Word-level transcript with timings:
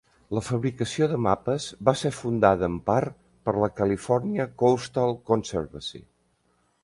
La 0.35 0.41
fabricació 0.45 1.07
de 1.11 1.19
mapes 1.25 1.67
va 1.89 1.93
ser 1.99 2.11
fundada, 2.21 2.69
en 2.75 2.79
part, 2.87 3.19
per 3.49 3.55
la 3.65 3.69
California 3.81 4.49
Coastal 4.63 5.17
Conservancy. 5.31 6.05